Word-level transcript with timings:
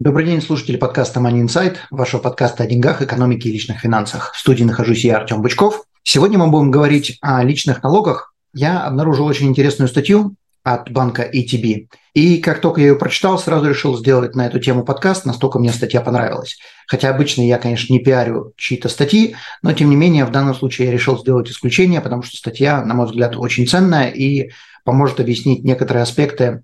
Добрый 0.00 0.24
день, 0.24 0.40
слушатели 0.40 0.78
подкаста 0.78 1.20
Money 1.20 1.44
Insight, 1.44 1.76
вашего 1.90 2.22
подкаста 2.22 2.62
о 2.62 2.66
деньгах, 2.66 3.02
экономике 3.02 3.50
и 3.50 3.52
личных 3.52 3.80
финансах. 3.80 4.32
В 4.32 4.38
студии 4.38 4.64
нахожусь 4.64 5.04
я, 5.04 5.18
Артем 5.18 5.42
Бычков. 5.42 5.84
Сегодня 6.02 6.38
мы 6.38 6.46
будем 6.46 6.70
говорить 6.70 7.18
о 7.20 7.44
личных 7.44 7.82
налогах. 7.82 8.32
Я 8.54 8.86
обнаружил 8.86 9.26
очень 9.26 9.48
интересную 9.48 9.90
статью 9.90 10.36
от 10.64 10.90
банка 10.90 11.30
ATB. 11.30 11.88
И 12.14 12.38
как 12.38 12.62
только 12.62 12.80
я 12.80 12.86
ее 12.86 12.96
прочитал, 12.96 13.38
сразу 13.38 13.68
решил 13.68 13.94
сделать 13.98 14.34
на 14.34 14.46
эту 14.46 14.58
тему 14.58 14.86
подкаст, 14.86 15.26
настолько 15.26 15.58
мне 15.58 15.70
статья 15.70 16.00
понравилась. 16.00 16.56
Хотя 16.86 17.10
обычно 17.10 17.42
я, 17.42 17.58
конечно, 17.58 17.92
не 17.92 17.98
пиарю 17.98 18.54
чьи-то 18.56 18.88
статьи, 18.88 19.36
но 19.60 19.74
тем 19.74 19.90
не 19.90 19.96
менее 19.96 20.24
в 20.24 20.30
данном 20.30 20.54
случае 20.54 20.86
я 20.86 20.94
решил 20.94 21.18
сделать 21.18 21.50
исключение, 21.50 22.00
потому 22.00 22.22
что 22.22 22.38
статья, 22.38 22.82
на 22.82 22.94
мой 22.94 23.04
взгляд, 23.04 23.36
очень 23.36 23.68
ценная 23.68 24.08
и 24.08 24.50
поможет 24.82 25.20
объяснить 25.20 25.62
некоторые 25.62 26.04
аспекты 26.04 26.62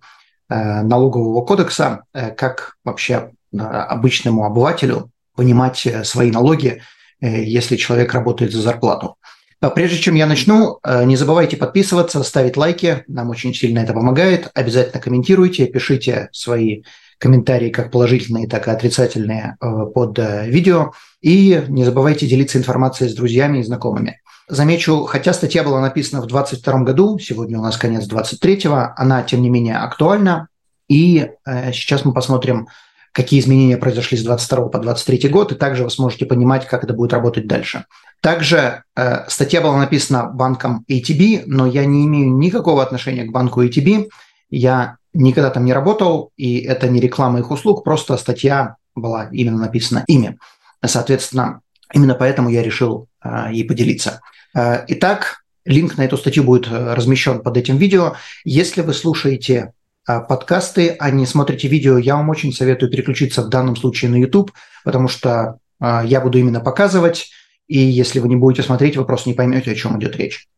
налогового 0.48 1.44
кодекса, 1.44 2.04
э, 2.14 2.30
как 2.30 2.76
вообще 2.84 3.30
э, 3.52 3.58
обычному 3.58 4.44
обывателю 4.44 5.10
понимать 5.34 5.86
свои 6.04 6.30
налоги, 6.30 6.82
если 7.20 7.76
человек 7.76 8.14
работает 8.14 8.52
за 8.52 8.62
зарплату. 8.62 9.16
А 9.60 9.68
прежде 9.68 9.98
чем 9.98 10.14
я 10.14 10.26
начну, 10.26 10.78
не 11.04 11.16
забывайте 11.16 11.58
подписываться, 11.58 12.22
ставить 12.22 12.56
лайки, 12.56 13.04
нам 13.06 13.28
очень 13.28 13.52
сильно 13.52 13.80
это 13.80 13.92
помогает. 13.92 14.50
Обязательно 14.54 15.02
комментируйте, 15.02 15.66
пишите 15.66 16.30
свои 16.32 16.84
комментарии, 17.18 17.68
как 17.68 17.90
положительные, 17.90 18.48
так 18.48 18.66
и 18.66 18.70
отрицательные, 18.70 19.58
под 19.60 20.18
видео. 20.18 20.92
И 21.20 21.62
не 21.68 21.84
забывайте 21.84 22.26
делиться 22.26 22.56
информацией 22.56 23.10
с 23.10 23.14
друзьями 23.14 23.58
и 23.58 23.62
знакомыми. 23.62 24.20
Замечу, 24.48 25.04
хотя 25.06 25.32
статья 25.32 25.64
была 25.64 25.80
написана 25.80 26.22
в 26.22 26.26
2022 26.26 26.84
году, 26.84 27.18
сегодня 27.18 27.58
у 27.58 27.62
нас 27.62 27.76
конец 27.76 28.08
23-го, 28.08 28.92
она, 28.96 29.24
тем 29.24 29.42
не 29.42 29.50
менее, 29.50 29.76
актуальна. 29.78 30.48
И 30.88 31.30
э, 31.44 31.72
сейчас 31.72 32.04
мы 32.04 32.12
посмотрим, 32.12 32.68
какие 33.10 33.40
изменения 33.40 33.76
произошли 33.76 34.16
с 34.16 34.22
22 34.22 34.68
по 34.68 34.78
23 34.78 35.28
год, 35.30 35.50
и 35.50 35.56
также 35.56 35.82
вы 35.82 35.90
сможете 35.90 36.26
понимать, 36.26 36.64
как 36.64 36.84
это 36.84 36.94
будет 36.94 37.12
работать 37.12 37.48
дальше. 37.48 37.86
Также 38.20 38.84
э, 38.94 39.28
статья 39.28 39.60
была 39.60 39.78
написана 39.78 40.26
банком 40.26 40.84
ATB, 40.88 41.42
но 41.46 41.66
я 41.66 41.84
не 41.84 42.06
имею 42.06 42.32
никакого 42.36 42.84
отношения 42.84 43.24
к 43.24 43.32
банку 43.32 43.64
ATB. 43.64 44.08
Я 44.48 44.98
никогда 45.12 45.50
там 45.50 45.64
не 45.64 45.72
работал, 45.72 46.30
и 46.36 46.58
это 46.58 46.88
не 46.88 47.00
реклама 47.00 47.40
их 47.40 47.50
услуг, 47.50 47.82
просто 47.82 48.16
статья 48.16 48.76
была 48.94 49.28
именно 49.32 49.58
написана 49.58 50.04
ими. 50.06 50.38
Соответственно, 50.84 51.62
именно 51.92 52.14
поэтому 52.14 52.48
я 52.48 52.62
решил 52.62 53.08
э, 53.24 53.48
ей 53.50 53.64
поделиться. 53.64 54.20
Э, 54.56 54.84
итак, 54.88 55.44
линк 55.64 55.98
на 55.98 56.04
эту 56.06 56.16
статью 56.16 56.42
будет 56.42 56.66
э, 56.68 56.94
размещен 56.94 57.40
под 57.40 57.56
этим 57.58 57.76
видео. 57.76 58.16
Если 58.44 58.80
вы 58.80 58.94
слушаете 58.94 59.72
э, 60.08 60.20
подкасты, 60.20 60.96
а 60.98 61.10
не 61.10 61.26
смотрите 61.26 61.68
видео, 61.68 61.98
я 61.98 62.16
вам 62.16 62.30
очень 62.30 62.52
советую 62.52 62.90
переключиться 62.90 63.42
в 63.42 63.50
данном 63.50 63.76
случае 63.76 64.10
на 64.10 64.16
YouTube, 64.16 64.52
потому 64.84 65.08
что 65.08 65.58
я 65.78 66.22
буду 66.22 66.38
именно 66.38 66.60
показывать, 66.60 67.28
и 67.68 67.78
если 67.78 68.18
вы 68.18 68.28
не 68.28 68.36
будете 68.36 68.62
смотреть, 68.62 68.96
вы 68.96 69.04
просто 69.04 69.28
не 69.28 69.34
поймете, 69.34 69.72
о 69.72 69.74
чем 69.74 70.00
идет 70.00 70.16
речь. 70.16 70.48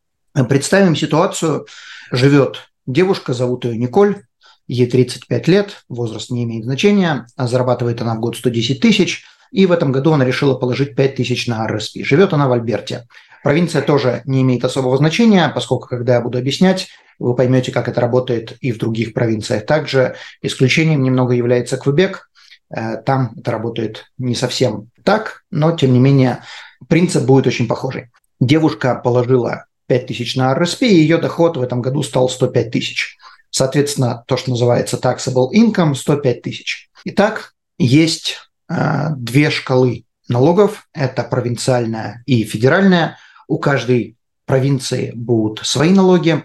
Представим 0.49 0.95
ситуацию. 0.95 1.67
Живет 2.13 2.71
девушка, 2.87 3.35
зовут 3.35 3.65
ее 3.65 3.77
Николь, 3.77 4.23
ей 4.69 4.87
35 4.87 5.49
лет, 5.49 5.83
возраст 5.89 6.31
не 6.31 6.45
имеет 6.45 6.63
значения, 6.63 7.27
зарабатывает 7.37 8.01
она 8.01 8.15
в 8.15 8.21
год 8.21 8.37
110 8.37 8.79
тысяч, 8.79 9.25
и 9.51 9.67
в 9.67 9.73
этом 9.73 9.93
году 9.93 10.13
она 10.13 10.25
решила 10.25 10.55
положить 10.55 10.95
5 10.95 11.17
тысяч 11.17 11.47
на 11.47 11.67
RSP. 11.67 12.05
Живет 12.05 12.33
она 12.33 12.49
в 12.49 12.53
Альберте. 12.53 13.07
Провинция 13.43 13.83
тоже 13.83 14.23
не 14.25 14.43
имеет 14.43 14.65
особого 14.65 14.97
значения, 14.97 15.51
поскольку, 15.55 15.87
когда 15.89 16.15
я 16.15 16.21
буду 16.21 16.39
объяснять, 16.39 16.89
вы 17.19 17.35
поймете, 17.35 17.73
как 17.73 17.89
это 17.89 18.01
работает 18.01 18.57
и 18.61 18.73
в 18.73 18.79
других 18.79 19.13
провинциях. 19.13 19.67
Также 19.67 20.17
исключением 20.43 21.03
немного 21.03 21.35
является 21.35 21.77
Квебек. 21.77 22.31
Э, 22.75 22.97
там 22.97 23.33
это 23.37 23.51
работает 23.51 24.07
не 24.19 24.35
совсем 24.35 24.91
так, 25.05 25.43
но, 25.51 25.73
тем 25.77 25.93
не 25.93 25.99
менее, 25.99 26.45
принцип 26.89 27.25
будет 27.25 27.47
очень 27.47 27.67
похожий. 27.69 28.11
Девушка 28.41 28.95
положила 28.95 29.67
5 29.87 30.07
тысяч 30.07 30.37
на 30.37 30.55
RSP, 30.55 30.87
и 30.87 30.95
ее 30.95 31.19
доход 31.19 31.57
в 31.57 31.63
этом 31.63 31.83
году 31.83 32.03
стал 32.03 32.29
105 32.29 32.71
тысяч. 32.71 33.17
Соответственно, 33.51 34.25
то, 34.27 34.37
что 34.37 34.51
называется 34.51 34.99
taxable 34.99 35.49
income, 35.53 35.95
105 35.95 36.43
тысяч. 36.43 36.91
Итак, 37.05 37.55
есть 37.79 38.48
две 38.69 39.51
шкалы 39.51 40.05
налогов. 40.29 40.89
Это 40.93 41.25
провинциальная 41.25 42.23
и 42.27 42.45
федеральная. 42.45 43.17
У 43.47 43.59
каждой 43.59 44.17
провинции 44.45 45.13
будут 45.15 45.67
свои 45.67 45.91
налоги, 45.91 46.45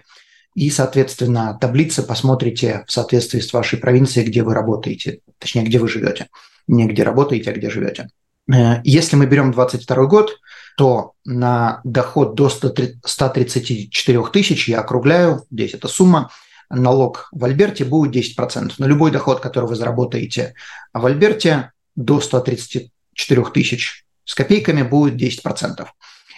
и, 0.54 0.70
соответственно, 0.70 1.58
таблицы 1.60 2.02
посмотрите 2.02 2.84
в 2.86 2.92
соответствии 2.92 3.40
с 3.40 3.52
вашей 3.52 3.78
провинцией, 3.78 4.26
где 4.26 4.42
вы 4.42 4.54
работаете, 4.54 5.18
точнее, 5.38 5.64
где 5.64 5.78
вы 5.78 5.88
живете. 5.88 6.28
Не 6.68 6.86
где 6.86 7.02
работаете, 7.02 7.50
а 7.50 7.54
где 7.54 7.70
живете. 7.70 8.08
Э, 8.52 8.80
если 8.84 9.16
мы 9.16 9.26
берем 9.26 9.50
22 9.50 10.06
год, 10.06 10.38
то 10.76 11.12
на 11.24 11.80
доход 11.84 12.36
до 12.36 12.48
134 12.48 14.24
тысяч, 14.32 14.68
я 14.68 14.80
округляю, 14.80 15.44
здесь 15.50 15.74
эта 15.74 15.88
сумма, 15.88 16.30
налог 16.70 17.28
в 17.32 17.44
Альберте 17.44 17.84
будет 17.84 18.14
10%. 18.14 18.74
Но 18.78 18.86
любой 18.86 19.10
доход, 19.10 19.40
который 19.40 19.68
вы 19.68 19.74
заработаете 19.74 20.54
в 20.92 21.04
Альберте 21.04 21.72
до 21.96 22.20
134 22.20 23.44
тысяч 23.52 24.04
с 24.24 24.34
копейками 24.34 24.82
будет 24.82 25.20
10%. 25.20 25.86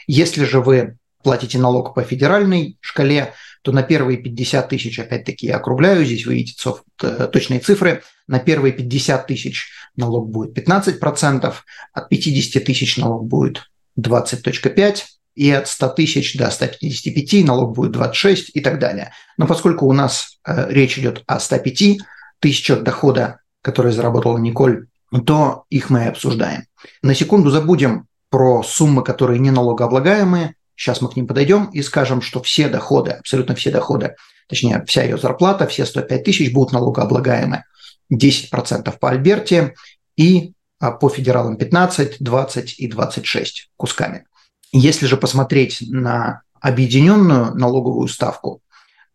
Если 0.07 0.45
же 0.45 0.61
вы 0.61 0.97
платите 1.23 1.59
налог 1.59 1.95
по 1.95 2.03
федеральной 2.03 2.77
шкале, 2.81 3.35
то 3.63 3.73
на 3.73 3.83
первые 3.83 4.19
50 4.19 4.69
тысяч, 4.69 4.99
опять-таки 4.99 5.47
я 5.47 5.57
округляю, 5.57 6.05
здесь 6.05 6.25
вы 6.25 6.35
видите 6.35 6.73
э, 7.03 7.29
точные 7.33 7.59
цифры, 7.59 8.03
на 8.29 8.39
первые 8.39 8.73
50 8.73 9.27
тысяч 9.27 9.71
налог 9.97 10.31
будет 10.31 10.57
15%, 10.57 11.53
от 11.93 12.09
50 12.09 12.65
тысяч 12.65 12.97
налог 12.97 13.27
будет 13.27 13.65
20.5%, 13.99 15.03
и 15.35 15.51
от 15.51 15.69
100 15.69 15.89
тысяч 15.91 16.37
до 16.37 16.51
155 16.51 17.45
налог 17.45 17.75
будет 17.75 17.93
26 17.93 18.53
и 18.55 18.61
так 18.61 18.79
далее. 18.79 19.13
Но 19.37 19.47
поскольку 19.47 19.87
у 19.87 19.93
нас 19.93 20.39
э, 20.47 20.67
речь 20.71 20.99
идет 20.99 21.23
о 21.27 21.41
105 21.41 21.99
тысячах 22.39 22.83
дохода, 22.83 23.41
которые 23.63 23.93
заработала 23.93 24.39
Николь, 24.39 24.87
то 25.25 25.65
их 25.71 25.91
мы 25.91 26.07
обсуждаем. 26.07 26.65
На 27.03 27.15
секунду 27.15 27.51
забудем 27.51 28.07
про 28.31 28.63
суммы, 28.63 29.03
которые 29.03 29.39
не 29.39 29.51
налогооблагаемые. 29.51 30.55
Сейчас 30.75 31.01
мы 31.01 31.09
к 31.09 31.17
ним 31.17 31.27
подойдем 31.27 31.67
и 31.67 31.83
скажем, 31.83 32.21
что 32.21 32.43
все 32.43 32.69
доходы, 32.69 33.13
абсолютно 33.13 33.55
все 33.55 33.71
доходы, 33.71 34.15
точнее, 34.49 34.85
вся 34.87 35.05
ее 35.05 35.17
зарплата, 35.17 35.67
все 35.67 35.87
105 35.87 36.25
тысяч 36.25 36.53
будут 36.53 36.73
налогооблагаемы. 36.73 37.65
10% 38.13 38.99
по 38.99 39.11
Альберте 39.11 39.75
и 40.17 40.53
а, 40.79 40.93
по 40.93 41.09
федералам 41.09 41.57
15, 41.57 42.17
20 42.21 42.79
и 42.79 42.89
26 42.89 43.71
кусками. 43.77 44.27
Если 44.73 45.07
же 45.07 45.17
посмотреть 45.17 45.79
на 45.81 46.43
объединенную 46.61 47.55
налоговую 47.55 48.09
ставку, 48.09 48.61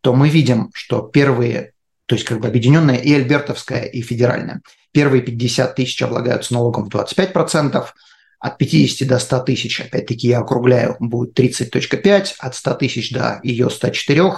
то 0.00 0.14
мы 0.14 0.28
видим, 0.28 0.70
что 0.74 1.02
первые, 1.02 1.72
то 2.06 2.14
есть 2.14 2.26
как 2.26 2.40
бы 2.40 2.48
объединенная 2.48 2.96
и 2.96 3.12
альбертовская, 3.12 3.84
и 3.84 4.02
федеральная, 4.02 4.62
первые 4.92 5.22
50 5.22 5.74
тысяч 5.74 6.02
облагаются 6.02 6.54
налогом 6.54 6.88
в 6.88 6.94
25%, 6.94 7.86
от 8.42 8.58
50 8.58 9.06
до 9.06 9.20
100 9.20 9.38
тысяч, 9.40 9.80
опять-таки 9.80 10.26
я 10.26 10.40
округляю, 10.40 10.96
будет 10.98 11.38
30.5, 11.38 12.34
от 12.38 12.54
100 12.56 12.74
тысяч 12.74 13.12
до 13.12 13.38
ее 13.44 13.70
104, 13.70 14.32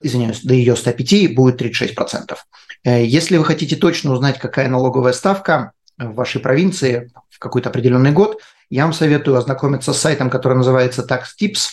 извиняюсь, 0.00 0.42
до 0.42 0.54
ее 0.54 0.76
105 0.76 1.34
будет 1.34 1.60
36%. 1.60 2.36
Э, 2.84 3.04
если 3.04 3.36
вы 3.36 3.44
хотите 3.44 3.74
точно 3.74 4.12
узнать, 4.12 4.38
какая 4.38 4.68
налоговая 4.68 5.12
ставка 5.12 5.72
в 5.98 6.14
вашей 6.14 6.40
провинции 6.40 7.10
в 7.30 7.40
какой-то 7.40 7.70
определенный 7.70 8.12
год, 8.12 8.40
я 8.70 8.84
вам 8.84 8.92
советую 8.92 9.36
ознакомиться 9.36 9.92
с 9.92 9.98
сайтом, 9.98 10.30
который 10.30 10.56
называется 10.56 11.02
Tax 11.02 11.22
Tips. 11.40 11.70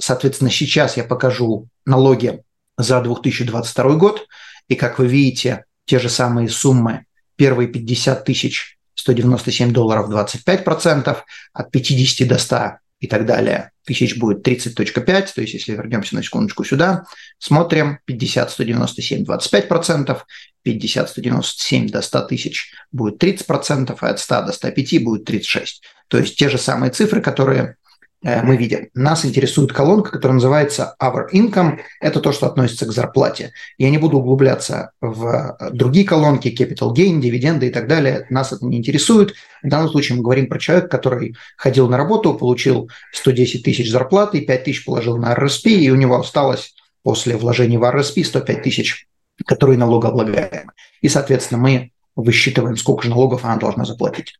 Соответственно, 0.00 0.50
сейчас 0.50 0.96
я 0.96 1.04
покажу 1.04 1.68
налоги 1.84 2.42
за 2.78 3.00
2022 3.00 3.94
год. 3.96 4.26
И 4.70 4.76
как 4.76 5.00
вы 5.00 5.08
видите, 5.08 5.64
те 5.84 5.98
же 5.98 6.08
самые 6.08 6.48
суммы, 6.48 7.04
первые 7.34 7.68
50 7.68 8.24
тысяч 8.24 8.78
197 8.94 9.72
долларов 9.72 10.08
25%, 10.08 11.16
от 11.52 11.70
50 11.70 12.28
до 12.28 12.38
100 12.38 12.78
и 13.00 13.06
так 13.08 13.26
далее 13.26 13.72
тысяч 13.84 14.16
будет 14.16 14.46
30.5, 14.46 15.02
то 15.34 15.40
есть 15.40 15.54
если 15.54 15.72
вернемся 15.72 16.14
на 16.14 16.22
секундочку 16.22 16.62
сюда, 16.64 17.06
смотрим 17.38 17.98
50, 18.04 18.50
197, 18.50 19.24
25%, 19.24 20.18
50-197 20.64 21.90
до 21.90 22.02
100 22.02 22.20
тысяч 22.22 22.72
будет 22.92 23.20
30%, 23.20 23.96
а 24.00 24.08
от 24.08 24.20
100 24.20 24.42
до 24.42 24.52
105 24.52 25.02
будет 25.02 25.28
36%. 25.28 25.66
То 26.06 26.18
есть 26.18 26.36
те 26.36 26.48
же 26.48 26.58
самые 26.58 26.92
цифры, 26.92 27.20
которые 27.20 27.76
мы 28.22 28.56
видим. 28.56 28.88
Нас 28.94 29.24
интересует 29.24 29.72
колонка, 29.72 30.10
которая 30.10 30.34
называется 30.34 30.94
Our 31.02 31.30
Income. 31.32 31.78
Это 32.00 32.20
то, 32.20 32.32
что 32.32 32.46
относится 32.46 32.84
к 32.86 32.92
зарплате. 32.92 33.52
Я 33.78 33.90
не 33.90 33.98
буду 33.98 34.18
углубляться 34.18 34.90
в 35.00 35.56
другие 35.72 36.06
колонки, 36.06 36.48
Capital 36.48 36.94
Gain, 36.94 37.20
дивиденды 37.20 37.68
и 37.68 37.70
так 37.70 37.88
далее. 37.88 38.26
Нас 38.28 38.52
это 38.52 38.66
не 38.66 38.76
интересует. 38.76 39.34
В 39.62 39.68
данном 39.68 39.88
случае 39.88 40.16
мы 40.16 40.22
говорим 40.22 40.48
про 40.48 40.58
человека, 40.58 40.88
который 40.88 41.34
ходил 41.56 41.88
на 41.88 41.96
работу, 41.96 42.34
получил 42.34 42.90
110 43.12 43.62
тысяч 43.62 43.90
зарплаты, 43.90 44.42
5 44.42 44.64
тысяч 44.64 44.84
положил 44.84 45.16
на 45.16 45.34
RSP, 45.34 45.70
и 45.70 45.90
у 45.90 45.96
него 45.96 46.20
осталось 46.20 46.74
после 47.02 47.36
вложений 47.36 47.78
в 47.78 47.84
RSP 47.84 48.24
105 48.24 48.62
тысяч, 48.62 49.06
которые 49.46 49.78
налогооблагаемы. 49.78 50.72
И, 51.00 51.08
соответственно, 51.08 51.60
мы 51.60 51.92
высчитываем, 52.16 52.76
сколько 52.76 53.04
же 53.04 53.10
налогов 53.10 53.44
она 53.44 53.56
должна 53.56 53.86
заплатить. 53.86 54.34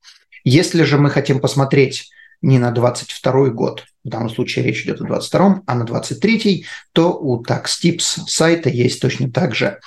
Если 0.44 0.82
же 0.82 0.98
мы 0.98 1.08
хотим 1.08 1.40
посмотреть 1.40 2.10
не 2.42 2.58
на 2.58 2.70
22 2.70 3.50
год, 3.50 3.84
в 4.04 4.08
данном 4.08 4.30
случае 4.30 4.64
речь 4.64 4.84
идет 4.84 5.00
о 5.00 5.04
22, 5.04 5.62
а 5.66 5.74
на 5.74 5.84
23, 5.84 6.64
то 6.92 7.12
у 7.12 7.42
TaxTips 7.42 8.26
сайта 8.26 8.70
есть 8.70 9.00
точно 9.00 9.30
так 9.30 9.54
же 9.54 9.78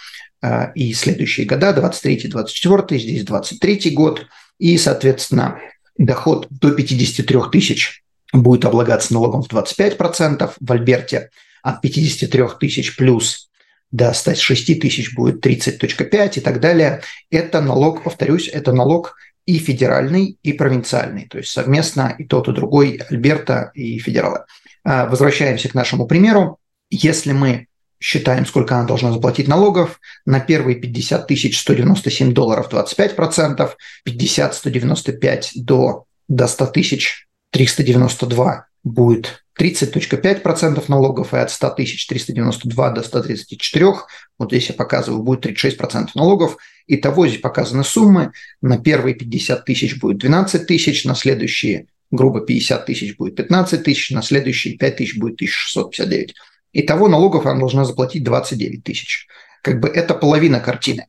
э, 0.41 0.71
и 0.75 0.93
следующие 0.93 1.45
года, 1.45 1.73
23, 1.73 2.27
24, 2.27 2.99
здесь 2.99 3.23
23 3.23 3.91
год, 3.91 4.27
и, 4.59 4.77
соответственно, 4.77 5.59
доход 5.97 6.47
до 6.49 6.71
53 6.71 7.39
тысяч 7.51 8.03
будет 8.31 8.65
облагаться 8.65 9.13
налогом 9.13 9.41
в 9.41 9.51
25%, 9.51 10.53
в 10.59 10.71
Альберте 10.71 11.29
от 11.61 11.81
53 11.81 12.43
тысяч 12.59 12.95
плюс 12.95 13.49
до 13.91 14.11
106 14.11 14.79
тысяч 14.79 15.13
будет 15.13 15.45
30.5 15.45 16.37
и 16.37 16.41
так 16.41 16.59
далее. 16.59 17.01
Это 17.29 17.61
налог, 17.61 18.03
повторюсь, 18.03 18.47
это 18.47 18.73
налог 18.73 19.15
и 19.45 19.57
федеральный, 19.57 20.37
и 20.41 20.53
провинциальный, 20.53 21.27
то 21.27 21.37
есть 21.37 21.51
совместно 21.51 22.15
и 22.17 22.23
тот, 22.23 22.47
и 22.47 22.53
другой, 22.53 23.01
Альберта 23.09 23.71
и 23.73 23.97
федералы. 23.99 24.45
А, 24.83 25.07
возвращаемся 25.07 25.69
к 25.69 25.73
нашему 25.73 26.07
примеру. 26.07 26.59
Если 26.89 27.31
мы 27.31 27.67
считаем, 27.99 28.45
сколько 28.45 28.75
она 28.75 28.85
должна 28.85 29.11
заплатить 29.11 29.47
налогов, 29.47 29.99
на 30.25 30.39
первые 30.39 30.75
50 30.75 31.27
тысяч 31.27 31.59
197 31.59 32.33
долларов 32.33 32.67
25%, 32.71 33.71
50 34.03 34.55
195 34.55 35.51
до, 35.55 36.05
до 36.27 36.47
100 36.47 36.65
тысяч 36.67 37.27
392 37.51 38.67
будет 38.83 39.43
30.5% 39.59 40.83
налогов 40.87 41.33
и 41.33 41.37
от 41.37 41.51
100 41.51 41.69
тысяч 41.71 42.07
392 42.07 42.89
до 42.89 43.03
134, 43.03 43.85
вот 44.39 44.49
здесь 44.49 44.69
я 44.69 44.75
показываю, 44.75 45.23
будет 45.23 45.45
36% 45.45 46.09
налогов. 46.15 46.57
Итого 46.87 47.27
здесь 47.27 47.41
показаны 47.41 47.83
суммы. 47.83 48.31
На 48.61 48.77
первые 48.77 49.15
50 49.15 49.65
тысяч 49.65 49.99
будет 49.99 50.17
12 50.17 50.67
тысяч, 50.67 51.05
на 51.05 51.15
следующие 51.15 51.87
грубо 52.11 52.41
50 52.41 52.85
тысяч 52.85 53.17
будет 53.17 53.35
15 53.35 53.83
тысяч, 53.83 54.11
на 54.11 54.21
следующие 54.21 54.77
5 54.77 54.95
тысяч 54.95 55.17
будет 55.17 55.35
1659. 55.35 56.35
Итого 56.73 57.07
налогов 57.07 57.45
она 57.45 57.59
должна 57.59 57.85
заплатить 57.85 58.23
29 58.23 58.83
тысяч. 58.83 59.27
Как 59.61 59.79
бы 59.79 59.87
это 59.87 60.13
половина 60.13 60.59
картины. 60.59 61.07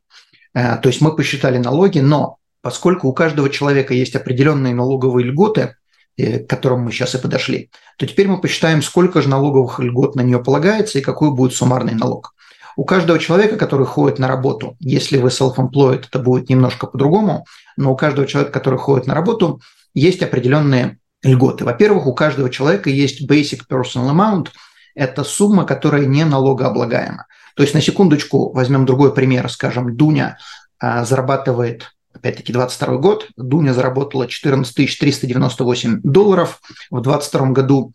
Э, 0.54 0.76
то 0.76 0.88
есть 0.88 1.00
мы 1.00 1.14
посчитали 1.14 1.58
налоги, 1.58 1.98
но 1.98 2.38
поскольку 2.62 3.08
у 3.08 3.12
каждого 3.12 3.50
человека 3.50 3.92
есть 3.94 4.16
определенные 4.16 4.74
налоговые 4.74 5.26
льготы, 5.26 5.74
Э, 6.16 6.38
к 6.38 6.48
которому 6.48 6.84
мы 6.84 6.92
сейчас 6.92 7.16
и 7.16 7.18
подошли, 7.18 7.70
то 7.98 8.06
теперь 8.06 8.28
мы 8.28 8.40
посчитаем, 8.40 8.82
сколько 8.82 9.20
же 9.20 9.28
налоговых 9.28 9.80
льгот 9.80 10.14
на 10.14 10.20
нее 10.20 10.38
полагается 10.38 11.00
и 11.00 11.02
какой 11.02 11.32
будет 11.32 11.54
суммарный 11.54 11.94
налог. 11.94 12.34
У 12.76 12.84
каждого 12.84 13.18
человека, 13.18 13.56
который 13.56 13.86
ходит 13.86 14.18
на 14.18 14.28
работу, 14.28 14.76
если 14.80 15.18
вы 15.18 15.28
self-employed, 15.28 16.06
это 16.08 16.18
будет 16.18 16.48
немножко 16.48 16.86
по-другому, 16.86 17.46
но 17.76 17.92
у 17.92 17.96
каждого 17.96 18.26
человека, 18.26 18.52
который 18.52 18.78
ходит 18.78 19.06
на 19.06 19.14
работу, 19.14 19.60
есть 19.94 20.22
определенные 20.22 20.98
льготы. 21.22 21.64
Во-первых, 21.64 22.06
у 22.06 22.14
каждого 22.14 22.50
человека 22.50 22.90
есть 22.90 23.28
basic 23.28 23.62
personal 23.70 24.10
amount, 24.10 24.48
это 24.94 25.24
сумма, 25.24 25.64
которая 25.64 26.06
не 26.06 26.24
налогооблагаема. 26.24 27.26
То 27.56 27.62
есть 27.62 27.74
на 27.74 27.80
секундочку 27.80 28.52
возьмем 28.52 28.86
другой 28.86 29.14
пример, 29.14 29.50
скажем, 29.50 29.96
Дуня 29.96 30.38
а, 30.78 31.04
зарабатывает 31.04 31.90
опять-таки 32.12 32.52
22 32.52 32.96
год, 32.96 33.28
Дуня 33.36 33.74
заработала 33.74 34.26
14 34.26 34.98
398 34.98 36.00
долларов 36.02 36.60
в 36.90 37.00
22 37.00 37.48
году, 37.48 37.92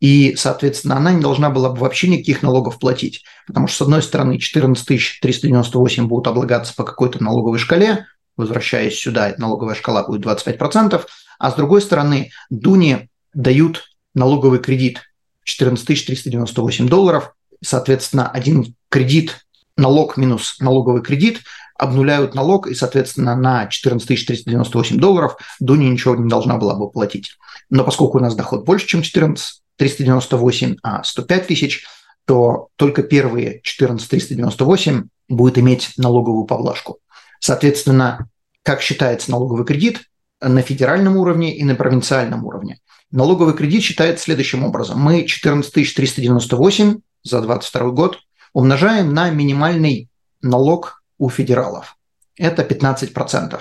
и, 0.00 0.36
соответственно, 0.36 0.96
она 0.96 1.12
не 1.12 1.20
должна 1.20 1.50
была 1.50 1.70
бы 1.70 1.80
вообще 1.80 2.08
никаких 2.08 2.42
налогов 2.42 2.78
платить, 2.78 3.24
потому 3.46 3.66
что, 3.66 3.78
с 3.78 3.82
одной 3.82 4.02
стороны, 4.02 4.38
14 4.38 5.20
398 5.20 6.06
будут 6.06 6.28
облагаться 6.28 6.74
по 6.74 6.84
какой-то 6.84 7.22
налоговой 7.22 7.58
шкале, 7.58 8.06
возвращаясь 8.36 8.98
сюда, 8.98 9.34
налоговая 9.38 9.74
шкала 9.74 10.04
будет 10.04 10.24
25%, 10.24 11.04
а 11.38 11.50
с 11.50 11.54
другой 11.54 11.82
стороны, 11.82 12.30
Дуне 12.48 13.08
дают 13.34 13.90
налоговый 14.14 14.60
кредит 14.60 15.02
14 15.44 16.06
398 16.06 16.88
долларов, 16.88 17.32
соответственно, 17.62 18.28
один 18.28 18.74
кредит, 18.88 19.44
налог 19.76 20.16
минус 20.16 20.56
налоговый 20.60 21.02
кредит 21.02 21.40
обнуляют 21.76 22.34
налог, 22.34 22.66
и, 22.66 22.74
соответственно, 22.74 23.36
на 23.36 23.66
14 23.66 24.26
398 24.26 24.98
долларов 24.98 25.36
Дуня 25.60 25.88
ничего 25.88 26.16
не 26.16 26.28
должна 26.28 26.56
была 26.56 26.74
бы 26.74 26.90
платить. 26.90 27.36
Но 27.70 27.84
поскольку 27.84 28.18
у 28.18 28.20
нас 28.20 28.34
доход 28.34 28.64
больше, 28.64 28.86
чем 28.86 29.02
14 29.02 29.62
398, 29.78 30.76
а 30.82 31.02
105 31.02 31.46
тысяч, 31.46 31.86
то 32.26 32.68
только 32.76 33.02
первые 33.02 33.60
14 33.62 34.08
398 34.08 35.08
будет 35.28 35.58
иметь 35.58 35.92
налоговую 35.96 36.44
поблажку. 36.44 36.98
Соответственно, 37.40 38.28
как 38.62 38.82
считается 38.82 39.30
налоговый 39.30 39.64
кредит 39.64 40.02
на 40.42 40.60
федеральном 40.60 41.16
уровне 41.16 41.56
и 41.56 41.64
на 41.64 41.74
провинциальном 41.74 42.44
уровне? 42.44 42.80
Налоговый 43.10 43.54
кредит 43.54 43.82
считается 43.82 44.24
следующим 44.24 44.64
образом. 44.64 45.00
Мы 45.00 45.24
14 45.24 45.72
398 45.72 46.98
за 47.22 47.40
2022 47.40 47.90
год 47.92 48.18
умножаем 48.52 49.14
на 49.14 49.30
минимальный 49.30 50.10
налог 50.42 51.02
у 51.16 51.30
федералов. 51.30 51.96
Это 52.36 52.62
15%. 52.62 53.58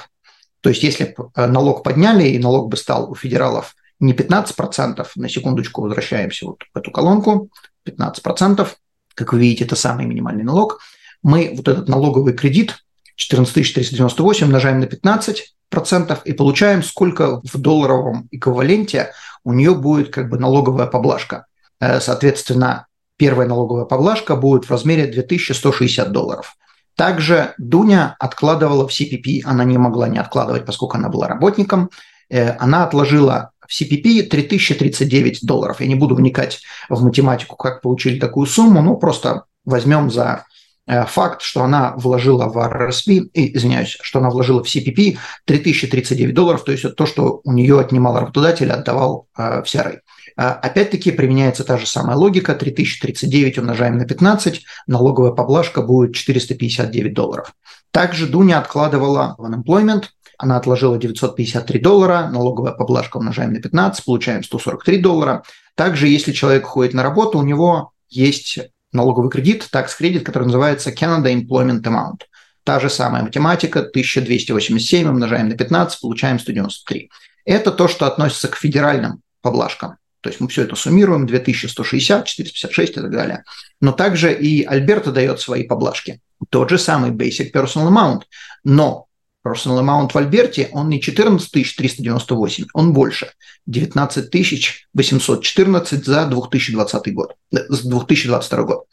То 0.60 0.70
есть 0.70 0.84
если 0.84 1.16
э, 1.36 1.46
налог 1.46 1.84
подняли, 1.84 2.28
и 2.28 2.40
налог 2.40 2.70
бы 2.70 2.76
стал 2.76 3.10
у 3.10 3.16
федералов 3.16 3.77
не 4.00 4.14
15%, 4.14 5.08
на 5.16 5.30
секундочку 5.30 5.82
возвращаемся 5.82 6.46
вот 6.46 6.64
в 6.74 6.78
эту 6.78 6.92
колонку, 6.92 7.50
15%, 7.88 8.68
как 9.16 9.34
вы 9.34 9.40
видите, 9.40 9.66
это 9.66 9.76
самый 9.76 10.06
минимальный 10.06 10.44
налог, 10.44 10.80
мы 11.24 11.54
вот 11.56 11.68
этот 11.68 11.88
налоговый 11.90 12.34
кредит 12.34 12.84
14 13.16 13.54
398 13.54 14.46
умножаем 14.46 14.80
на 14.80 14.86
15% 14.86 16.20
и 16.24 16.34
получаем, 16.34 16.84
сколько 16.84 17.42
в 17.42 17.58
долларовом 17.58 18.28
эквиваленте 18.32 19.12
у 19.44 19.54
нее 19.54 19.74
будет 19.74 20.14
как 20.14 20.30
бы 20.30 20.38
налоговая 20.38 20.88
поблажка. 20.88 21.48
Э, 21.80 22.00
соответственно, 22.00 22.86
первая 23.18 23.48
налоговая 23.48 23.86
поблажка 23.86 24.36
будет 24.36 24.66
в 24.66 24.72
размере 24.72 25.08
2160 25.08 26.12
долларов. 26.12 26.56
Также 26.96 27.54
Дуня 27.58 28.16
откладывала 28.20 28.88
в 28.88 28.92
CPP, 28.92 29.42
она 29.46 29.64
не 29.64 29.78
могла 29.78 30.08
не 30.08 30.20
откладывать, 30.20 30.66
поскольку 30.66 30.98
она 30.98 31.10
была 31.10 31.28
работником. 31.28 31.90
Э, 32.30 32.52
она 32.58 32.84
отложила 32.84 33.52
в 33.68 33.82
CPP 33.82 34.24
3039 34.24 35.46
долларов. 35.46 35.82
Я 35.82 35.88
не 35.88 35.96
буду 35.96 36.16
вникать 36.16 36.62
в 36.90 37.04
математику, 37.04 37.56
как 37.56 37.82
получили 37.82 38.20
такую 38.20 38.48
сумму, 38.48 38.82
но 38.82 38.96
просто 38.96 39.44
возьмем 39.66 40.10
за 40.10 40.46
э, 40.88 41.06
факт, 41.06 41.42
что 41.42 41.64
она 41.64 41.94
вложила 41.98 42.48
в 42.48 42.58
RSP, 42.58 43.30
извиняюсь, 43.34 43.98
что 44.02 44.20
она 44.20 44.30
вложила 44.30 44.64
в 44.64 44.68
CPP 44.68 45.18
3039 45.46 46.34
долларов, 46.34 46.64
то 46.64 46.72
есть 46.72 46.96
то, 46.96 47.06
что 47.06 47.42
у 47.44 47.52
нее 47.52 47.80
отнимал 47.80 48.20
работодатель, 48.20 48.72
отдавал 48.72 49.28
э, 49.38 49.62
в 49.62 49.66
CRA. 49.66 50.00
А, 50.40 50.54
опять-таки 50.54 51.12
применяется 51.12 51.64
та 51.64 51.78
же 51.78 51.88
самая 51.88 52.16
логика. 52.16 52.54
3039 52.54 53.58
умножаем 53.58 53.98
на 53.98 54.06
15, 54.06 54.64
налоговая 54.86 55.32
поблажка 55.32 55.82
будет 55.82 56.16
459 56.16 57.14
долларов. 57.14 57.54
Также 57.92 58.28
Дуня 58.28 58.60
откладывала 58.60 59.36
в 59.40 59.46
unemployment, 59.46 60.06
она 60.38 60.58
отложила 60.58 60.98
953 60.98 61.80
доллара, 61.80 62.30
налоговая 62.30 62.74
поблажка 62.74 63.18
умножаем 63.18 63.54
на 63.54 63.62
15, 63.62 64.06
получаем 64.06 64.44
143 64.44 64.98
доллара. 65.00 65.44
Также, 65.76 66.08
если 66.08 66.32
человек 66.32 66.66
ходит 66.66 66.94
на 66.94 67.04
работу, 67.04 67.40
у 67.40 67.44
него 67.44 67.92
есть 68.10 68.60
налоговый 68.92 69.30
кредит, 69.30 69.68
такс-кредит, 69.72 70.26
который 70.26 70.46
называется 70.46 70.92
Canada 70.92 71.34
Employment 71.34 71.82
Amount. 71.82 72.22
Та 72.64 72.80
же 72.80 72.90
самая 72.90 73.24
математика, 73.24 73.80
1287 73.80 75.08
умножаем 75.08 75.50
на 75.50 75.56
15, 75.56 76.02
получаем 76.02 76.40
193. 76.40 77.10
Это 77.46 77.72
то, 77.72 77.88
что 77.88 78.06
относится 78.06 78.48
к 78.48 78.58
федеральным 78.58 79.22
поблажкам. 79.42 79.98
То 80.22 80.30
есть 80.30 80.42
мы 80.42 80.48
все 80.50 80.64
это 80.64 80.76
суммируем, 80.76 81.26
2160, 81.26 82.26
456 82.26 82.92
и 82.92 82.94
так 82.96 83.12
далее. 83.12 83.44
Но 83.80 83.92
также 83.92 84.34
и 84.34 84.64
Альберто 84.64 85.12
дает 85.12 85.40
свои 85.40 85.64
поблажки. 85.64 86.22
Тот 86.50 86.70
же 86.70 86.78
самый 86.78 87.12
Basic 87.12 87.52
Personal 87.54 87.90
Amount. 87.90 88.24
Но 88.64 89.07
Personal 89.48 89.82
Amount 89.82 90.12
в 90.14 90.18
Альберте, 90.18 90.70
он 90.72 90.90
не 90.90 91.02
14 91.02 91.50
398, 91.52 92.66
он 92.74 92.94
больше. 92.94 93.32
19 93.66 94.86
814 94.94 96.06
за 96.06 96.26
2020 96.26 97.14
год, 97.14 97.36
э, 97.54 97.58
за 97.70 97.90
2022 97.90 98.64
год. 98.64 98.86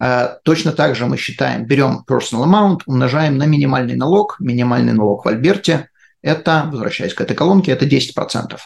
Э, 0.00 0.36
точно 0.44 0.72
так 0.72 0.96
же 0.96 1.06
мы 1.06 1.16
считаем, 1.16 1.66
берем 1.66 2.04
personal 2.08 2.44
amount, 2.44 2.80
умножаем 2.86 3.38
на 3.38 3.46
минимальный 3.46 3.96
налог. 3.96 4.36
Минимальный 4.40 4.92
налог 4.92 5.24
в 5.24 5.28
Альберте– 5.28 5.88
это, 6.22 6.68
возвращаясь 6.70 7.14
к 7.14 7.20
этой 7.20 7.36
колонке, 7.36 7.72
это 7.72 7.86
10%. 7.86 8.58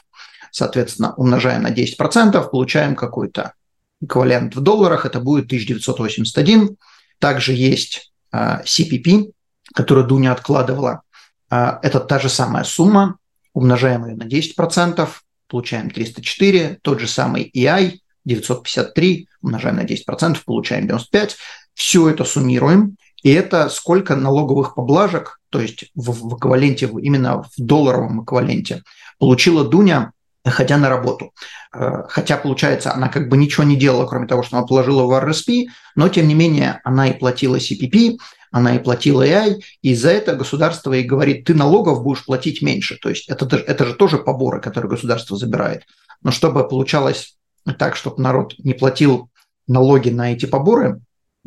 Соответственно, 0.50 1.14
умножаем 1.14 1.62
на 1.62 1.70
10%, 1.70 2.50
получаем 2.50 2.94
какой-то 2.96 3.52
эквивалент 4.00 4.56
в 4.56 4.60
долларах, 4.60 5.04
это 5.04 5.20
будет 5.20 5.46
1981. 5.46 6.76
Также 7.18 7.52
есть 7.52 8.12
CPP, 8.32 9.32
которую 9.74 10.06
Дуня 10.06 10.32
откладывала. 10.32 11.02
Э, 11.50 11.78
это 11.82 12.00
та 12.00 12.18
же 12.18 12.28
самая 12.28 12.64
сумма, 12.64 13.18
умножаем 13.52 14.06
ее 14.06 14.16
на 14.16 14.24
10%, 14.24 15.08
получаем 15.48 15.90
304. 15.90 16.78
Тот 16.82 17.00
же 17.00 17.08
самый 17.08 17.50
EI 17.54 17.98
953, 18.24 19.28
умножаем 19.42 19.76
на 19.76 19.84
10%, 19.84 20.38
получаем 20.44 20.86
95. 20.86 21.36
Все 21.74 22.08
это 22.08 22.24
суммируем, 22.24 22.96
и 23.22 23.30
это 23.30 23.68
сколько 23.68 24.16
налоговых 24.16 24.74
поблажек, 24.74 25.40
то 25.50 25.60
есть 25.60 25.86
в, 25.94 26.10
в 26.10 26.36
эквиваленте, 26.36 26.86
именно 26.86 27.42
в 27.42 27.50
долларовом 27.56 28.22
эквиваленте, 28.24 28.82
получила 29.18 29.64
Дуня 29.64 30.12
ходя 30.50 30.76
на 30.78 30.88
работу. 30.88 31.32
Э, 31.74 32.04
хотя, 32.08 32.36
получается, 32.36 32.92
она 32.92 33.08
как 33.08 33.28
бы 33.28 33.36
ничего 33.36 33.64
не 33.64 33.76
делала, 33.76 34.06
кроме 34.06 34.26
того, 34.26 34.42
что 34.42 34.56
она 34.56 34.66
положила 34.66 35.04
в 35.04 35.12
RSP, 35.12 35.66
но, 35.94 36.08
тем 36.08 36.28
не 36.28 36.34
менее, 36.34 36.80
она 36.84 37.08
и 37.08 37.18
платила 37.18 37.56
CPP, 37.56 38.16
она 38.50 38.76
и 38.76 38.78
платила 38.78 39.26
AI, 39.26 39.60
и 39.82 39.94
за 39.94 40.10
это 40.10 40.34
государство 40.34 40.92
ей 40.92 41.04
говорит, 41.04 41.44
ты 41.44 41.54
налогов 41.54 42.02
будешь 42.02 42.24
платить 42.24 42.62
меньше. 42.62 42.98
То 43.00 43.08
есть 43.08 43.28
это, 43.28 43.56
это 43.56 43.84
же 43.84 43.94
тоже 43.94 44.18
поборы, 44.18 44.60
которые 44.60 44.90
государство 44.90 45.36
забирает. 45.36 45.84
Но 46.22 46.30
чтобы 46.30 46.66
получалось 46.66 47.36
так, 47.78 47.96
чтобы 47.96 48.22
народ 48.22 48.54
не 48.58 48.74
платил 48.74 49.30
налоги 49.66 50.10
на 50.10 50.32
эти 50.32 50.46
поборы, 50.46 51.00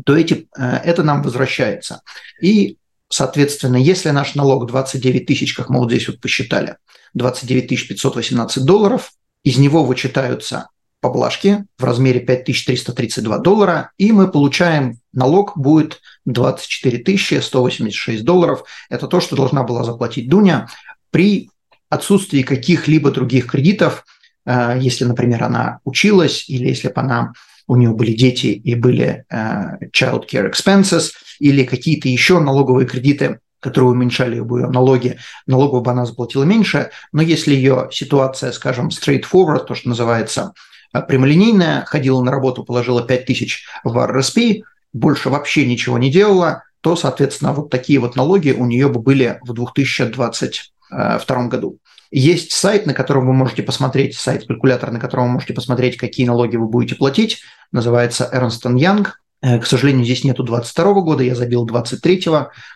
то 0.05 0.15
эти, 0.15 0.47
э, 0.57 0.77
это 0.83 1.03
нам 1.03 1.21
возвращается. 1.23 2.01
И, 2.41 2.77
соответственно, 3.09 3.77
если 3.77 4.09
наш 4.11 4.35
налог 4.35 4.67
29 4.67 5.25
тысяч, 5.25 5.53
как 5.53 5.69
мы 5.69 5.79
вот 5.79 5.91
здесь 5.91 6.07
вот 6.07 6.19
посчитали, 6.19 6.77
29 7.13 7.87
518 7.87 8.63
долларов, 8.63 9.11
из 9.43 9.57
него 9.57 9.83
вычитаются 9.83 10.69
поблажки 11.01 11.65
в 11.77 11.83
размере 11.83 12.19
5332 12.19 13.39
доллара, 13.39 13.91
и 13.97 14.11
мы 14.11 14.29
получаем, 14.29 14.99
налог 15.13 15.57
будет 15.57 16.01
24 16.25 17.41
186 17.41 18.23
долларов. 18.23 18.63
Это 18.89 19.07
то, 19.07 19.19
что 19.19 19.35
должна 19.35 19.63
была 19.63 19.83
заплатить 19.83 20.29
Дуня 20.29 20.67
при 21.09 21.49
отсутствии 21.89 22.41
каких-либо 22.41 23.11
других 23.11 23.47
кредитов, 23.47 24.05
э, 24.45 24.77
если, 24.79 25.05
например, 25.05 25.43
она 25.43 25.79
училась, 25.83 26.49
или 26.49 26.69
если 26.69 26.87
бы 26.87 27.01
она 27.01 27.33
у 27.67 27.75
нее 27.75 27.91
были 27.91 28.13
дети 28.13 28.47
и 28.47 28.75
были 28.75 29.25
э, 29.29 29.87
child 29.93 30.25
care 30.31 30.51
expenses, 30.51 31.11
или 31.39 31.63
какие-то 31.63 32.07
еще 32.07 32.39
налоговые 32.39 32.87
кредиты, 32.87 33.39
которые 33.59 33.91
уменьшали 33.91 34.39
бы 34.39 34.61
ее 34.61 34.67
налоги, 34.67 35.17
налогов 35.47 35.83
бы 35.83 35.91
она 35.91 36.05
заплатила 36.05 36.43
меньше, 36.43 36.91
но 37.11 37.21
если 37.21 37.53
ее 37.53 37.89
ситуация, 37.91 38.51
скажем, 38.51 38.89
straightforward, 38.89 39.65
то, 39.65 39.75
что 39.75 39.89
называется, 39.89 40.53
э, 40.93 41.01
прямолинейная, 41.01 41.85
ходила 41.85 42.21
на 42.23 42.31
работу, 42.31 42.63
положила 42.63 43.03
5 43.03 43.25
тысяч 43.25 43.65
в 43.83 43.97
RSP, 43.97 44.63
больше 44.93 45.29
вообще 45.29 45.65
ничего 45.65 45.97
не 45.97 46.11
делала, 46.11 46.63
то, 46.81 46.95
соответственно, 46.95 47.53
вот 47.53 47.69
такие 47.69 47.99
вот 47.99 48.15
налоги 48.15 48.51
у 48.51 48.65
нее 48.65 48.89
бы 48.89 48.99
были 48.99 49.39
в 49.43 49.53
2022 49.53 51.47
году. 51.47 51.77
Есть 52.11 52.51
сайт, 52.51 52.85
на 52.85 52.93
котором 52.93 53.25
вы 53.25 53.33
можете 53.33 53.63
посмотреть, 53.63 54.15
сайт-калькулятор, 54.17 54.91
на 54.91 54.99
котором 54.99 55.25
вы 55.25 55.33
можете 55.33 55.53
посмотреть, 55.53 55.95
какие 55.95 56.25
налоги 56.25 56.57
вы 56.57 56.67
будете 56.67 56.95
платить. 56.95 57.39
Называется 57.71 58.29
Ernst 58.33 58.63
Young. 58.63 59.07
Э, 59.41 59.59
к 59.59 59.65
сожалению, 59.65 60.03
здесь 60.03 60.25
нету 60.25 60.43
22 60.43 60.93
года, 61.01 61.23
я 61.23 61.35
забил 61.35 61.65
23 61.65 62.25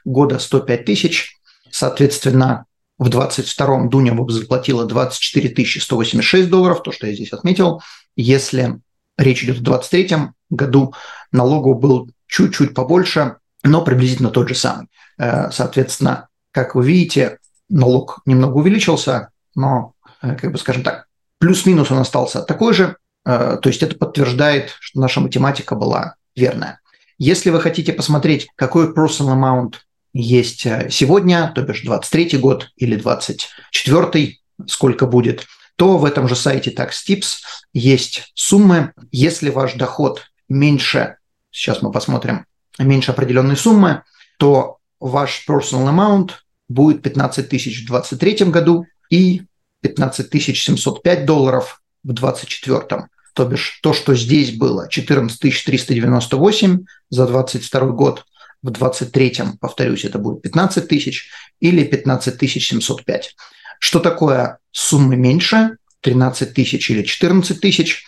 года 0.06 0.40
105 0.40 0.86
тысяч. 0.86 1.38
Соответственно, 1.70 2.66
в 2.98 3.10
22-м 3.10 3.90
Дуня 3.90 4.16
заплатила 4.30 4.86
24 4.86 5.82
186 5.82 6.50
долларов, 6.50 6.82
то, 6.82 6.94
что 6.94 7.08
я 7.08 7.14
здесь 7.14 7.34
отметил. 7.34 7.82
Если 8.16 8.80
речь 9.18 9.44
идет 9.44 9.68
о 9.68 9.72
23-м 9.72 10.34
году, 10.50 10.94
налогу 11.36 11.76
был 11.76 12.10
чуть-чуть 12.28 12.74
побольше, 12.74 13.38
но 13.64 13.84
приблизительно 13.84 14.30
тот 14.30 14.50
же 14.50 14.56
самый. 14.56 14.88
Э, 15.18 15.52
соответственно, 15.52 16.28
как 16.52 16.76
вы 16.76 16.86
видите, 16.86 17.40
налог 17.70 18.22
немного 18.26 18.58
увеличился, 18.58 19.30
но, 19.56 19.94
э, 20.22 20.36
как 20.36 20.52
бы 20.52 20.58
скажем 20.58 20.84
так, 20.84 21.08
плюс-минус 21.40 21.92
он 21.92 22.00
остался 22.00 22.42
такой 22.42 22.74
же. 22.74 22.98
То 23.24 23.60
есть 23.64 23.82
это 23.82 23.96
подтверждает, 23.96 24.76
что 24.80 25.00
наша 25.00 25.20
математика 25.20 25.74
была 25.74 26.14
верная. 26.36 26.80
Если 27.18 27.50
вы 27.50 27.62
хотите 27.62 27.92
посмотреть, 27.92 28.48
какой 28.56 28.94
personal 28.94 29.36
amount 29.36 29.76
есть 30.14 30.66
э, 30.66 30.90
сегодня, 30.90 31.52
то 31.54 31.62
бишь 31.62 31.82
23 31.82 32.38
год 32.38 32.72
или 32.78 32.96
24 32.96 34.38
сколько 34.68 35.06
будет, 35.08 35.46
то 35.76 35.98
в 35.98 36.06
этом 36.06 36.28
же 36.28 36.36
сайте 36.36 36.72
TaxTips 36.72 37.38
есть 37.74 38.32
суммы. 38.34 38.94
Если 39.12 39.50
ваш 39.50 39.74
доход 39.74 40.24
меньше, 40.48 41.18
сейчас 41.56 41.82
мы 41.82 41.92
посмотрим, 41.92 42.46
меньше 42.78 43.12
определенной 43.12 43.56
суммы, 43.56 44.04
то 44.38 44.78
ваш 45.00 45.46
personal 45.48 45.88
amount 45.88 46.32
будет 46.68 47.02
15 47.02 47.48
тысяч 47.48 47.84
в 47.84 47.88
2023 47.88 48.52
году 48.52 48.86
и 49.10 49.44
15 49.82 50.30
705 50.58 51.26
долларов 51.26 51.82
в 52.04 52.14
2024 52.14 53.08
то 53.34 53.46
бишь 53.46 53.80
то, 53.84 53.94
что 53.94 54.16
здесь 54.16 54.56
было 54.56 54.88
14 54.90 55.38
398 55.40 56.86
за 57.10 57.28
22 57.28 57.80
год, 57.88 58.26
в 58.64 58.70
23-м, 58.70 59.58
повторюсь, 59.58 60.06
это 60.06 60.18
будет 60.18 60.42
15 60.42 60.88
тысяч 60.88 61.30
или 61.60 61.84
15 61.84 62.40
705. 62.50 63.36
Что 63.80 64.00
такое 64.00 64.60
суммы 64.72 65.18
меньше, 65.18 65.78
13 66.00 66.54
тысяч 66.54 66.90
или 66.90 67.04
14 67.04 67.60
тысяч? 67.60 68.06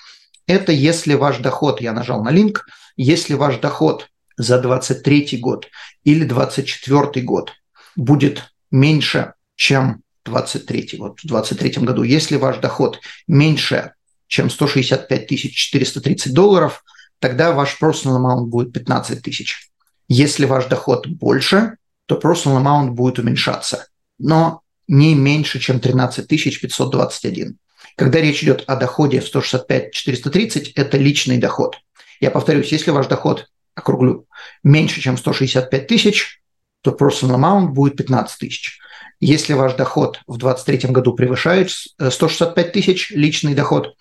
Это 0.47 0.71
если 0.71 1.13
ваш 1.13 1.39
доход, 1.39 1.81
я 1.81 1.91
нажал 1.91 2.23
на 2.23 2.31
линк, 2.31 2.65
если 2.97 3.35
ваш 3.35 3.57
доход 3.57 4.09
за 4.35 4.59
23 4.59 5.37
год 5.39 5.67
или 6.03 6.25
24 6.25 7.23
год 7.25 7.53
будет 7.95 8.53
меньше, 8.71 9.33
чем 9.55 10.03
23 10.25 10.97
вот 10.99 11.19
в 11.19 11.27
23 11.27 11.83
году, 11.85 12.03
если 12.03 12.35
ваш 12.35 12.57
доход 12.57 12.99
меньше 13.27 13.93
чем 14.27 14.49
165 14.49 15.29
430 15.29 16.33
долларов, 16.33 16.83
тогда 17.19 17.51
ваш 17.51 17.77
personal 17.81 18.17
amount 18.19 18.45
будет 18.45 18.73
15 18.73 19.21
тысяч. 19.21 19.69
Если 20.07 20.45
ваш 20.45 20.65
доход 20.65 21.07
больше, 21.07 21.77
то 22.05 22.15
personal 22.15 22.61
amount 22.61 22.91
будет 22.91 23.19
уменьшаться, 23.19 23.87
но 24.17 24.61
не 24.87 25.15
меньше, 25.15 25.59
чем 25.59 25.79
13 25.79 26.27
521. 26.27 27.57
Когда 27.95 28.21
речь 28.21 28.43
идет 28.43 28.63
о 28.67 28.75
доходе 28.75 29.19
в 29.19 29.27
165 29.27 29.93
430, 29.93 30.73
это 30.73 30.97
личный 30.97 31.37
доход. 31.37 31.77
Я 32.19 32.31
повторюсь, 32.31 32.71
если 32.71 32.91
ваш 32.91 33.07
доход, 33.07 33.47
округлю, 33.75 34.25
меньше, 34.63 35.01
чем 35.01 35.17
165 35.17 35.87
тысяч, 35.87 36.41
то 36.81 36.91
personal 36.91 37.35
amount 37.35 37.67
будет 37.69 37.97
15 37.97 38.39
тысяч. 38.39 38.79
Если 39.19 39.53
ваш 39.53 39.73
доход 39.73 40.21
в 40.27 40.37
2023 40.37 40.91
году 40.91 41.13
превышает 41.13 41.71
165 41.71 42.71
тысяч, 42.71 43.11
личный 43.11 43.55
доход, 43.55 43.95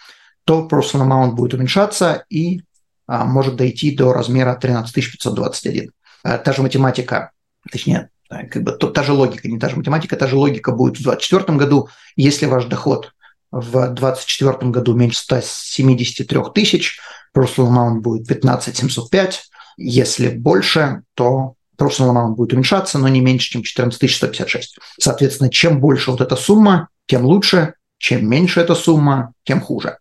то 0.44 0.68
personal 0.70 1.08
amount 1.08 1.32
будет 1.32 1.54
уменьшаться 1.54 2.24
и 2.28 2.62
а, 3.06 3.24
может 3.24 3.56
дойти 3.56 3.94
до 3.94 4.12
размера 4.12 4.54
13 4.54 4.94
521. 4.94 5.90
А, 6.22 6.38
та 6.38 6.52
же 6.52 6.62
математика, 6.62 7.32
точнее, 7.70 8.10
как 8.28 8.62
бы 8.62 8.72
та 8.72 9.02
же 9.02 9.12
логика, 9.12 9.48
не 9.48 9.58
та 9.58 9.68
же 9.68 9.76
математика, 9.76 10.16
та 10.16 10.26
же 10.26 10.36
логика 10.36 10.72
будет 10.72 10.98
в 10.98 11.02
2024 11.02 11.58
году. 11.58 11.88
Если 12.16 12.46
ваш 12.46 12.66
доход 12.66 13.12
в 13.50 13.70
2024 13.70 14.70
году 14.70 14.94
меньше 14.94 15.20
173 15.20 16.40
тысяч, 16.54 16.98
personal 17.36 17.70
amount 17.70 18.00
будет 18.00 18.26
15 18.26 18.76
705. 18.76 19.44
Если 19.76 20.28
больше, 20.28 21.02
то 21.14 21.54
personal 21.78 22.14
amount 22.14 22.34
будет 22.34 22.54
уменьшаться, 22.54 22.98
но 22.98 23.08
не 23.08 23.20
меньше, 23.20 23.50
чем 23.50 23.62
14 23.62 24.10
156. 24.10 24.78
Соответственно, 24.98 25.50
чем 25.50 25.80
больше 25.80 26.10
вот 26.10 26.20
эта 26.20 26.36
сумма, 26.36 26.88
тем 27.06 27.24
лучше, 27.24 27.74
чем 27.98 28.28
меньше 28.28 28.60
эта 28.60 28.74
сумма, 28.74 29.32
тем 29.44 29.60
хуже. 29.60 29.98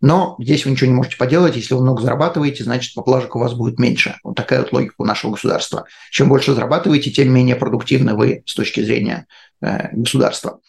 Но 0.00 0.36
здесь 0.38 0.64
вы 0.64 0.72
ничего 0.72 0.90
не 0.90 0.96
можете 0.96 1.16
поделать. 1.16 1.56
Если 1.56 1.74
вы 1.74 1.82
много 1.82 2.02
зарабатываете, 2.02 2.64
значит, 2.64 2.94
поблажек 2.94 3.34
у 3.34 3.38
вас 3.38 3.54
будет 3.54 3.78
меньше. 3.78 4.16
Вот 4.22 4.36
такая 4.36 4.60
вот 4.60 4.72
логика 4.72 4.94
у 4.98 5.04
нашего 5.04 5.32
государства. 5.32 5.86
Чем 6.10 6.28
больше 6.28 6.54
зарабатываете, 6.54 7.10
тем 7.10 7.32
менее 7.32 7.56
продуктивны 7.56 8.14
вы 8.14 8.42
с 8.46 8.54
точки 8.54 8.82
зрения 8.82 9.26
э, 9.62 9.88
государства. 9.92 10.60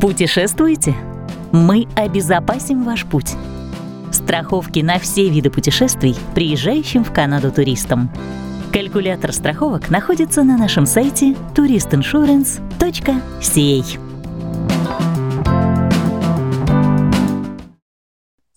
Путешествуете? 0.00 0.94
Мы 1.52 1.86
обезопасим 1.96 2.84
ваш 2.84 3.06
путь. 3.06 3.34
Страховки 4.12 4.80
на 4.80 4.98
все 4.98 5.30
виды 5.30 5.48
путешествий 5.48 6.14
приезжающим 6.34 7.04
в 7.04 7.12
Канаду 7.12 7.50
туристам. 7.50 8.10
Калькулятор 8.70 9.32
страховок 9.32 9.88
находится 9.88 10.42
на 10.42 10.58
нашем 10.58 10.84
сайте 10.84 11.32
touristinsurance.ca. 11.54 13.98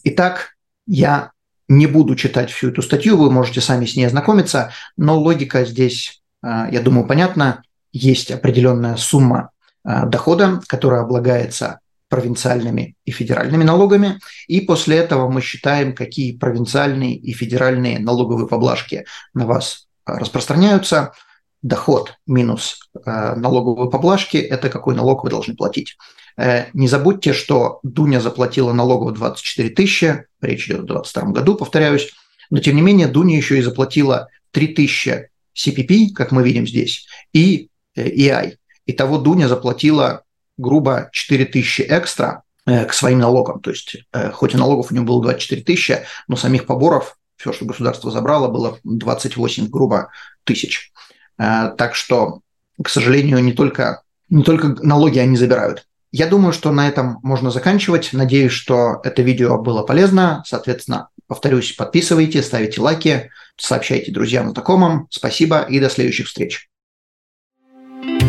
Итак, 0.03 0.57
я 0.85 1.31
не 1.69 1.87
буду 1.87 2.17
читать 2.17 2.51
всю 2.51 2.71
эту 2.71 2.81
статью, 2.81 3.15
вы 3.15 3.31
можете 3.31 3.61
сами 3.61 3.85
с 3.85 3.95
ней 3.95 4.03
ознакомиться, 4.03 4.73
но 4.97 5.17
логика 5.17 5.63
здесь, 5.63 6.21
я 6.43 6.81
думаю, 6.81 7.07
понятна. 7.07 7.63
Есть 7.93 8.31
определенная 8.31 8.97
сумма 8.97 9.51
дохода, 9.85 10.59
которая 10.67 11.03
облагается 11.03 11.79
провинциальными 12.11 12.97
и 13.05 13.11
федеральными 13.11 13.63
налогами, 13.63 14.19
и 14.47 14.59
после 14.59 14.97
этого 14.97 15.31
мы 15.31 15.41
считаем, 15.41 15.95
какие 15.95 16.37
провинциальные 16.37 17.15
и 17.15 17.31
федеральные 17.31 17.99
налоговые 17.99 18.49
поблажки 18.49 19.05
на 19.33 19.45
вас 19.47 19.87
э, 20.05 20.17
распространяются. 20.17 21.13
Доход 21.61 22.15
минус 22.27 22.89
э, 22.93 23.35
налоговые 23.35 23.89
поблажки– 23.89 24.35
это 24.55 24.67
какой 24.67 24.93
налог 24.93 25.23
вы 25.23 25.29
должны 25.29 25.55
платить. 25.55 25.95
Э, 26.35 26.65
не 26.73 26.89
забудьте, 26.89 27.31
что 27.31 27.79
Дуня 27.81 28.19
заплатила 28.19 28.73
налогов 28.73 29.13
24 29.13 29.69
тысячи, 29.69 30.25
речь 30.41 30.67
идет 30.67 30.81
о 30.91 30.99
2022 31.01 31.31
году, 31.31 31.55
повторяюсь, 31.55 32.11
но 32.49 32.59
тем 32.59 32.75
не 32.75 32.81
менее 32.81 33.07
Дуня 33.07 33.37
еще 33.37 33.57
и 33.57 33.61
заплатила 33.61 34.27
3 34.51 34.67
тысячи 34.67 35.29
CPP, 35.55 36.09
как 36.13 36.33
мы 36.33 36.43
видим 36.43 36.67
здесь, 36.67 37.07
и 37.31 37.69
EI. 37.95 38.57
Итого 38.85 39.17
Дуня 39.17 39.47
заплатила 39.47 40.23
грубо 40.57 41.09
4 41.11 41.45
тысячи 41.45 41.81
экстра 41.87 42.43
э, 42.65 42.85
к 42.85 42.93
своим 42.93 43.19
налогам. 43.19 43.61
То 43.61 43.71
есть, 43.71 43.97
э, 44.13 44.31
хоть 44.31 44.53
и 44.53 44.57
налогов 44.57 44.91
у 44.91 44.95
него 44.95 45.05
было 45.05 45.21
24 45.21 45.63
тысячи, 45.63 45.99
но 46.27 46.35
самих 46.35 46.65
поборов, 46.65 47.17
все, 47.37 47.53
что 47.53 47.65
государство 47.65 48.11
забрало, 48.11 48.47
было 48.47 48.79
28, 48.83 49.67
грубо, 49.67 50.09
тысяч. 50.43 50.91
Э, 51.37 51.71
так 51.77 51.95
что, 51.95 52.41
к 52.81 52.89
сожалению, 52.89 53.39
не 53.43 53.53
только, 53.53 54.03
не 54.29 54.43
только 54.43 54.69
налоги 54.83 55.19
они 55.19 55.37
забирают. 55.37 55.87
Я 56.11 56.27
думаю, 56.27 56.51
что 56.51 56.71
на 56.71 56.89
этом 56.89 57.19
можно 57.23 57.51
заканчивать. 57.51 58.09
Надеюсь, 58.11 58.51
что 58.51 58.99
это 59.03 59.21
видео 59.21 59.57
было 59.57 59.83
полезно. 59.83 60.43
Соответственно, 60.45 61.07
повторюсь, 61.27 61.71
подписывайте, 61.71 62.43
ставите 62.43 62.81
лайки, 62.81 63.31
сообщайте 63.55 64.11
друзьям 64.11 64.49
и 64.49 64.51
знакомым. 64.51 65.07
Спасибо 65.09 65.61
и 65.61 65.79
до 65.79 65.89
следующих 65.89 66.27
встреч. 66.27 66.70